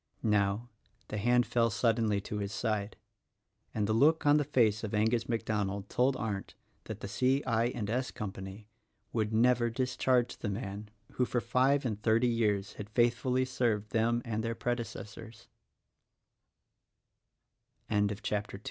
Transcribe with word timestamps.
Now 0.23 0.69
the 1.09 1.19
hand 1.19 1.45
fell 1.45 1.69
suddenly 1.69 2.19
to 2.21 2.39
his 2.39 2.51
sid 2.51 2.95
e; 2.95 2.99
and 3.71 3.85
the 3.85 3.93
look 3.93 4.25
on 4.25 4.37
the 4.37 4.43
face 4.43 4.83
of 4.83 4.95
Angus 4.95 5.29
MacDonald 5.29 5.89
told 5.89 6.15
Arndt 6.17 6.55
that 6.85 7.01
the 7.01 7.07
C. 7.07 7.43
I. 7.43 7.65
and 7.65 7.87
S 7.87 8.09
Co 8.09 8.31
would 9.13 9.31
never 9.31 9.69
discharge 9.69 10.37
the 10.37 10.49
man 10.49 10.89
who 11.11 11.25
for 11.25 11.39
five 11.39 11.85
and 11.85 12.01
thirtv 12.01 12.35
years 12.35 12.73
had 12.73 12.89
faithfully 12.89 13.45
served 13.45 13.91
them 13.91 14.23
and 14.25 14.43
their 14.43 14.55
predecessors 14.55 15.49
CHAPTER 17.87 18.15
III. 18.15 18.15
"The 18.15 18.47
qu 18.49 18.59